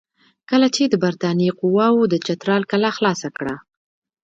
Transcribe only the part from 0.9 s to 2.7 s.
برټانیې قواوو د چترال